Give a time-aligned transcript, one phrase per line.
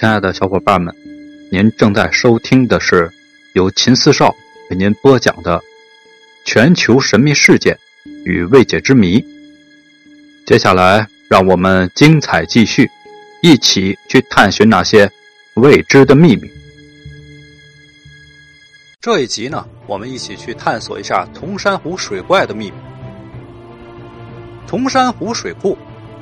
[0.00, 0.96] 亲爱的小伙伴们，
[1.52, 3.12] 您正在收听的是
[3.52, 4.34] 由秦四少
[4.70, 5.58] 为您播讲的
[6.42, 7.78] 《全球神秘事件
[8.24, 9.20] 与未解之谜》。
[10.46, 12.88] 接下来，让我们精彩继续，
[13.42, 15.06] 一起去探寻那些
[15.56, 16.50] 未知的秘密。
[19.02, 22.76] 这一集呢，我们一起去探索一下铜山湖水怪的秘密。
[24.66, 25.76] 铜山湖水库，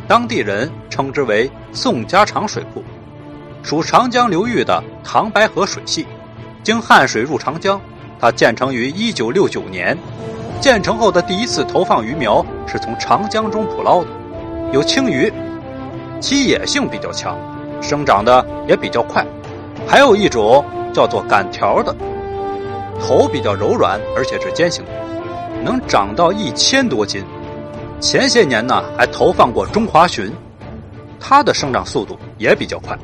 [0.08, 2.82] 当地人称之为宋家场水库。
[3.62, 6.06] 属长江流域的唐白河水系，
[6.62, 7.80] 经汉水入长江。
[8.20, 9.96] 它建成于一九六九年，
[10.60, 14.08] 建成后的第一次投放鱼苗是从长江中捕捞的，
[14.72, 15.32] 有青鱼，
[16.18, 17.38] 其野性比较强，
[17.80, 19.24] 生长的也比较快。
[19.86, 21.94] 还有一种叫做杆条的，
[23.00, 24.90] 头比较柔软，而且是尖形的，
[25.62, 27.22] 能长到一千多斤。
[28.00, 30.32] 前些年呢，还投放过中华鲟，
[31.20, 32.98] 它的生长速度也比较快。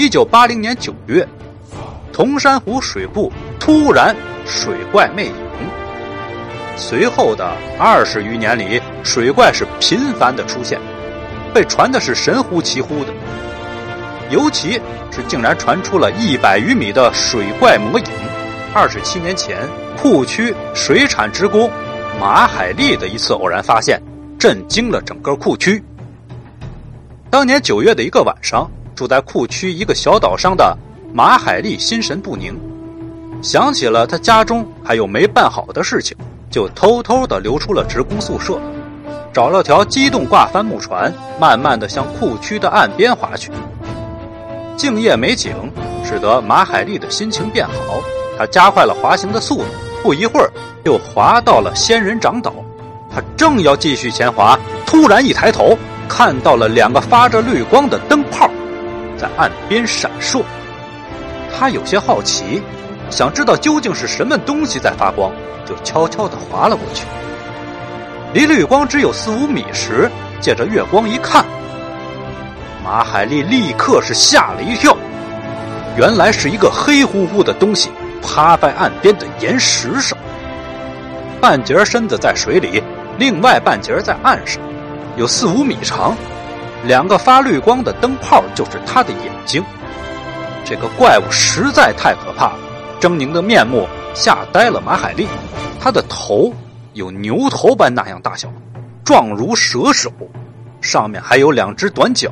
[0.00, 1.28] 一九八零年九月，
[2.10, 5.34] 铜山湖水库突然水怪魅影。
[6.74, 10.80] 随后的二十余年里，水怪是频繁的出现，
[11.52, 13.12] 被传的是神乎其乎的。
[14.30, 18.06] 尤其是竟然传出了一百余米的水怪魔影。
[18.72, 19.58] 二十七年前，
[19.98, 21.70] 库区水产职工
[22.18, 24.00] 马海丽的一次偶然发现，
[24.38, 25.84] 震惊了整个库区。
[27.28, 28.66] 当年九月的一个晚上。
[29.00, 30.76] 住在库区一个小岛上的
[31.10, 32.54] 马海丽心神不宁，
[33.40, 36.14] 想起了他家中还有没办好的事情，
[36.50, 38.60] 就偷偷的溜出了职工宿舍，
[39.32, 43.50] 找了条机动挂帆木船，慢慢的向库区的岸边划去。
[44.76, 45.54] 静夜美景
[46.04, 48.02] 使得马海丽的心情变好，
[48.36, 49.64] 他加快了滑行的速度，
[50.02, 50.52] 不一会儿
[50.84, 52.52] 又滑到了仙人掌岛。
[53.10, 55.74] 他正要继续前滑，突然一抬头，
[56.06, 58.49] 看到了两个发着绿光的灯泡。
[59.20, 60.42] 在岸边闪烁，
[61.52, 62.62] 他有些好奇，
[63.10, 65.30] 想知道究竟是什么东西在发光，
[65.66, 67.04] 就悄悄地滑了过去。
[68.32, 71.44] 离绿光只有四五米时，借着月光一看，
[72.82, 74.96] 马海丽立刻是吓了一跳，
[75.98, 77.90] 原来是一个黑乎乎的东西
[78.22, 80.16] 趴在岸边的岩石上，
[81.42, 82.82] 半截身子在水里，
[83.18, 84.62] 另外半截在岸上，
[85.16, 86.16] 有四五米长。
[86.84, 89.62] 两个发绿光的灯泡就是他的眼睛。
[90.64, 92.58] 这个怪物实在太可怕了，
[93.00, 95.26] 狰狞的面目吓呆了马海丽。
[95.80, 96.52] 他的头
[96.92, 98.48] 有牛头般那样大小，
[99.04, 100.10] 状如蛇首，
[100.80, 102.30] 上面还有两只短角，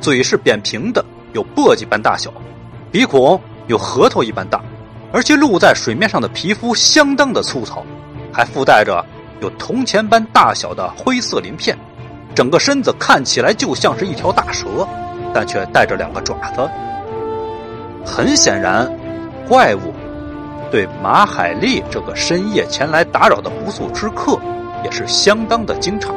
[0.00, 2.32] 嘴是扁平的，有簸箕般大小，
[2.90, 4.60] 鼻孔有核桃一般大，
[5.12, 7.84] 而且露在水面上的皮肤相当的粗糙，
[8.32, 9.04] 还附带着
[9.40, 11.76] 有铜钱般大小的灰色鳞片。
[12.34, 14.86] 整个身子看起来就像是一条大蛇，
[15.34, 16.68] 但却带着两个爪子。
[18.04, 18.90] 很显然，
[19.48, 19.92] 怪物
[20.70, 24.38] 对马海丽这个深夜前来打扰的不速之客
[24.82, 26.08] 也是相当的惊诧。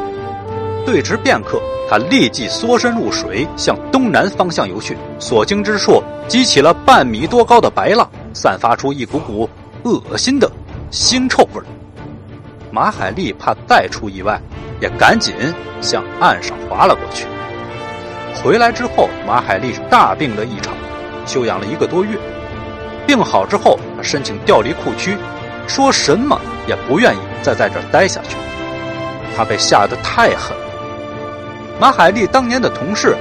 [0.86, 1.60] 对峙片刻，
[1.90, 4.98] 他立即缩身入水，向东南方向游去。
[5.20, 9.50] 所经之处，激起了半米多高的白浪，散发出一股股
[9.84, 10.50] 恶心的
[10.92, 11.62] 腥臭味
[12.76, 14.38] 马海丽怕再出意外。
[14.82, 15.34] 也赶紧
[15.82, 17.26] 向岸上滑了过去。
[18.44, 20.74] 回来之后，马海丽大病了一场，
[21.26, 22.20] 休养了一个多月。
[23.08, 25.18] 病好之后，他申请调离库区，
[25.66, 26.38] 说什么
[26.68, 28.36] 也不愿意再在这儿待下去。
[29.34, 30.66] 他被吓得太狠了。
[31.80, 33.16] 马海丽当年的同事，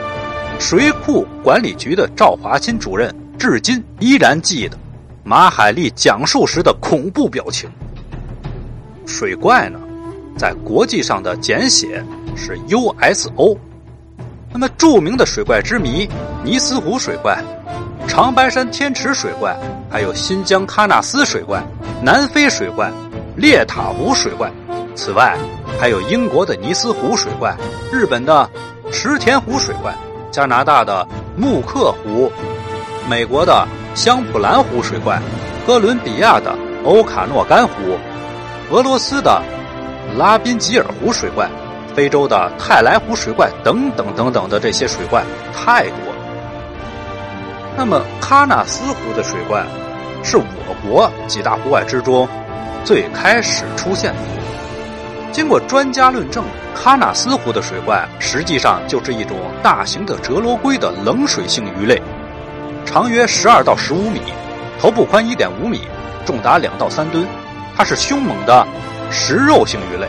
[0.58, 4.76] 水库管理局的赵华金主任，至今依然记得
[5.22, 7.70] 马海丽讲述时的恐怖表情。
[9.06, 9.78] 水怪呢？
[10.36, 12.04] 在国际上的简写
[12.36, 13.56] 是 USO。
[14.52, 16.08] 那么著名的水怪之谜——
[16.44, 17.42] 尼斯湖水怪、
[18.06, 19.56] 长白山天池水怪，
[19.90, 21.62] 还有新疆喀纳斯水怪、
[22.02, 22.90] 南非水怪、
[23.36, 24.50] 列塔湖水怪。
[24.94, 25.36] 此外，
[25.78, 27.56] 还有英国的尼斯湖水怪、
[27.92, 28.48] 日本的
[28.92, 29.92] 池田湖水怪、
[30.30, 32.30] 加拿大的穆克湖、
[33.08, 35.20] 美国的香普兰湖水怪、
[35.66, 37.72] 哥伦比亚的欧卡诺干湖、
[38.74, 39.40] 俄罗斯的。
[40.18, 41.48] 拉宾吉尔湖水怪、
[41.94, 46.16] 非洲的泰莱湖水怪等等等等的这些水怪太多了。
[47.76, 49.64] 那么喀纳斯湖的水怪
[50.22, 50.44] 是我
[50.82, 52.28] 国几大湖怪之中
[52.84, 54.20] 最开始出现的。
[55.32, 56.44] 经过专家论证，
[56.76, 62.00] 喀纳斯湖的水怪实际上就是一种大型的哲罗龟的冷水性鱼类，
[62.84, 64.20] 长约十二到十五米，
[64.80, 65.80] 头部宽一点五米，
[66.24, 67.26] 重达两到三吨。
[67.76, 68.66] 它是凶猛的。
[69.10, 70.08] 食肉性鱼类，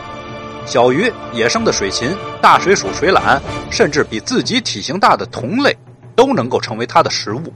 [0.64, 2.10] 小鱼、野生的水禽、
[2.40, 3.38] 大水鼠、水獭，
[3.70, 5.76] 甚至比自己体型大的同类，
[6.16, 7.52] 都能够成为它的食物。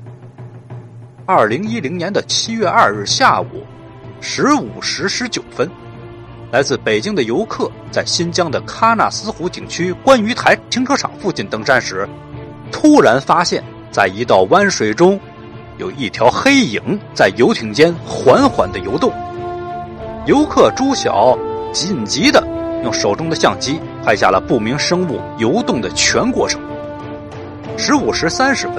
[1.27, 3.65] 二零一零年的七月二日下午
[4.21, 5.69] 十五时十九分，
[6.53, 12.09] 来自北京的游客在新疆的喀纳斯湖景区观鱼台停车场附近登山时，
[12.71, 15.19] 突然发现，在一道湾水中，
[15.79, 19.13] 有一条黑影在游艇间缓缓的游动。
[20.31, 21.37] 游客朱晓
[21.73, 22.41] 紧急的
[22.85, 26.61] 用手中的相机拍下了不明生物游动的全过程。
[27.77, 28.77] 十五时三十分，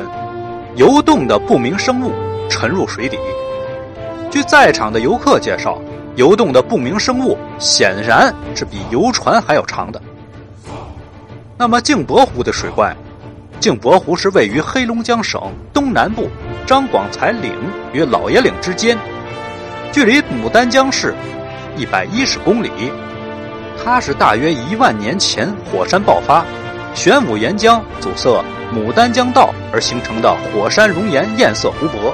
[0.78, 2.14] 游动的不明生物
[2.50, 3.18] 沉入水底。
[4.30, 5.78] 据在场的游客介绍，
[6.16, 10.02] 游动的不明生物显然是比游船还要长的。
[11.58, 12.96] 那么镜泊湖的水怪，
[13.60, 16.30] 镜泊湖是位于黑龙江省东南部
[16.66, 17.54] 张广才岭
[17.92, 18.98] 与老爷岭之间。
[19.92, 21.14] 距离牡丹江市
[21.78, 22.70] 一百一十公里，
[23.84, 26.46] 它是大约一万年前火山爆发，
[26.94, 32.14] 玄武岩浆阻塞牡丹江道而形成的火山熔岩堰塞湖泊。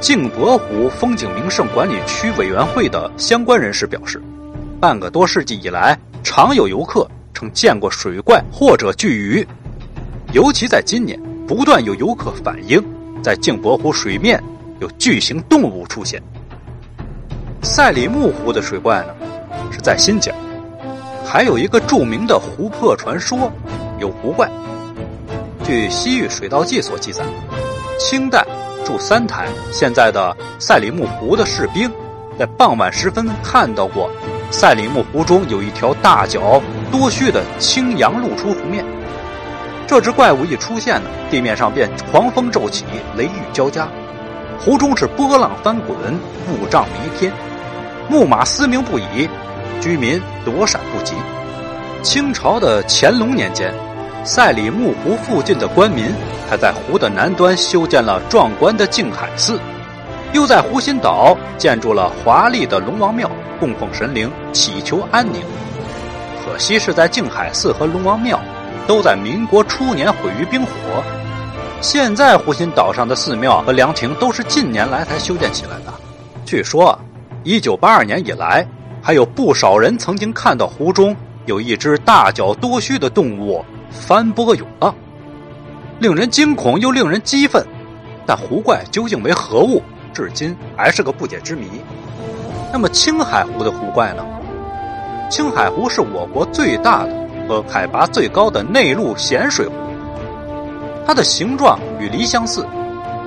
[0.00, 4.22] 镜泊湖风景名胜管理区委员会的相关人士表示，
[4.80, 9.46] 半个多世纪以来，常有游客称见过水怪或者巨鱼，
[10.32, 12.80] 尤其在今年，不断有游客反映，
[13.20, 14.40] 在镜泊湖水面
[14.78, 16.22] 有巨型动物出现。
[17.62, 19.14] 赛里木湖的水怪呢，
[19.70, 20.34] 是在新疆，
[21.24, 23.50] 还有一个著名的湖泊传说，
[23.98, 24.48] 有湖怪。
[25.64, 27.22] 据《西域水道记》所记载，
[27.98, 28.46] 清代
[28.84, 31.90] 驻三台（现在的赛里木湖）的士兵，
[32.38, 34.08] 在傍晚时分看到过
[34.50, 38.84] 赛里木湖中有一条大脚多须的青羊露出湖面。
[39.86, 42.84] 这只怪物一出现呢，地面上便狂风骤起，
[43.16, 43.88] 雷雨交加，
[44.60, 45.96] 湖中是波浪翻滚，
[46.48, 47.32] 雾障弥天。
[48.10, 49.28] 木马嘶鸣不已，
[49.82, 51.14] 居民躲闪不及。
[52.02, 53.70] 清朝的乾隆年间，
[54.24, 56.06] 赛里木湖附近的官民
[56.48, 59.60] 还在湖的南端修建了壮观的静海寺，
[60.32, 65.42] 又在湖心岛建筑了华丽的龙王庙，供奉神灵，祈求安宁。
[66.42, 68.40] 可惜是在静海寺和龙王庙
[68.86, 70.70] 都在民国初年毁于冰火。
[71.82, 75.92] 现在湖心岛上的寺庙和凉亭都是近年来才修建起来的。
[76.46, 76.98] 据说。
[77.48, 78.68] 一九八二年以来，
[79.00, 81.16] 还有不少人曾经看到湖中
[81.46, 84.94] 有一只大脚多须的动物翻波涌浪，
[85.98, 87.66] 令人惊恐又令人激愤。
[88.26, 91.64] 但湖怪究竟为何物，至今还是个不解之谜。
[92.70, 94.22] 那么青海湖的湖怪呢？
[95.30, 97.14] 青海湖是我国最大的
[97.48, 99.72] 和海拔最高的内陆咸水湖，
[101.06, 102.66] 它的形状与梨相似，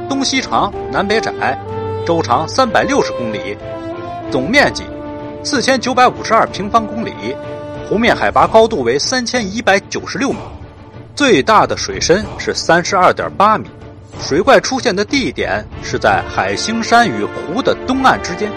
[0.08, 1.58] 东西长，南北窄，
[2.06, 3.58] 周长三百六十公里。
[4.32, 4.86] 总面积
[5.44, 7.36] 四千九百五十二平方公里，
[7.88, 10.38] 湖面海拔高度为三千一百九十六米，
[11.14, 13.70] 最大的水深是三十二点八米。
[14.22, 18.50] 水怪出现的地点是在海星山与湖的东岸之间。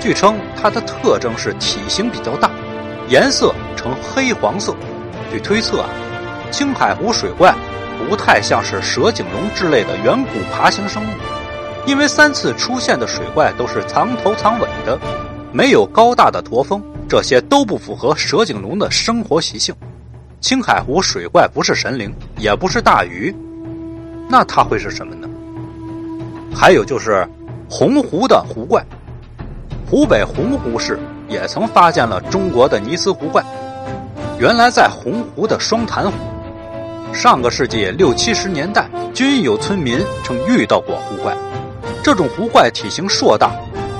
[0.00, 2.50] 据称，它的特征是体型比较大，
[3.08, 4.76] 颜色呈黑黄色。
[5.32, 5.88] 据推测啊，
[6.52, 7.52] 青海湖水怪
[8.08, 11.08] 不太像是蛇颈龙之类的远古爬行生物。
[11.86, 14.98] 因为三次出现的水怪都是藏头藏尾的，
[15.52, 19.74] 没有高大的驼峰，这些都不符合蛇颈龙的生活习性。
[20.40, 23.34] 青海湖水怪不是神灵，也不是大鱼，
[24.28, 25.28] 那它会是什么呢？
[26.54, 27.26] 还有就是
[27.68, 28.82] 洪湖的湖怪，
[29.90, 30.98] 湖北洪湖市
[31.28, 33.44] 也曾发现了中国的尼斯湖怪。
[34.38, 36.16] 原来在洪湖的双潭湖，
[37.12, 41.36] 上个世纪六七十年代，均有村民称遇到过湖怪。
[42.04, 43.50] 这种湖怪体型硕大，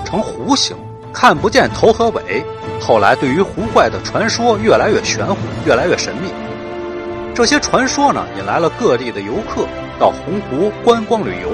[0.04, 0.76] 呈弧形，
[1.11, 2.44] 看不见头和尾。
[2.78, 6.28] 后来对于湖怪的传说越来越玄乎，越来越神秘。
[7.34, 9.66] 这些传说呢，引来了各地的游客
[9.99, 11.49] 到洪湖观光旅游。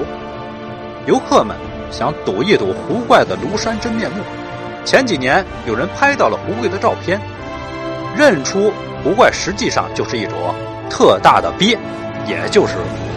[1.05, 1.55] 游客们
[1.89, 4.17] 想睹一睹湖怪的庐山真面目。
[4.83, 7.17] 前几年有人拍到了湖怪的照片，
[8.13, 8.73] 认出
[9.05, 10.53] 湖怪实际上就是一种
[10.89, 11.77] 特大的鳖，
[12.27, 12.73] 也就是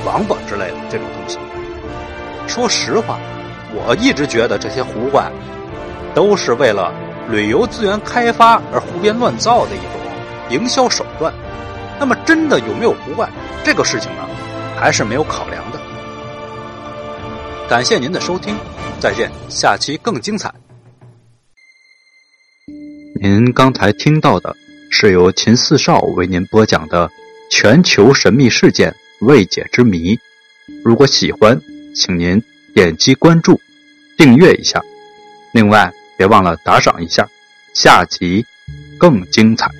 [0.06, 1.36] 王八之类的这种东西。
[2.46, 3.18] 说实话，
[3.72, 5.30] 我一直觉得这些湖怪
[6.14, 6.92] 都是为了
[7.28, 10.00] 旅游资源开发而胡编乱造的一种
[10.50, 11.32] 营销手段。
[11.98, 13.28] 那么，真的有没有湖怪
[13.64, 14.28] 这个事情呢？
[14.76, 15.80] 还是没有考量的。
[17.68, 18.54] 感谢您的收听，
[19.00, 20.52] 再见，下期更精彩。
[23.20, 24.54] 您刚才听到的
[24.90, 27.10] 是由秦四少为您播讲的
[27.50, 30.16] 全球神秘事件未解之谜。
[30.84, 31.58] 如果喜欢。
[31.94, 32.42] 请您
[32.74, 33.60] 点击关注、
[34.18, 34.82] 订阅一下，
[35.52, 37.28] 另外别忘了打赏一下，
[37.72, 38.44] 下集
[38.98, 39.70] 更精彩。